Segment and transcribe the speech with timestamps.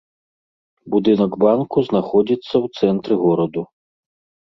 [0.93, 3.61] Будынак банку знаходзіцца ў цэнтры гораду.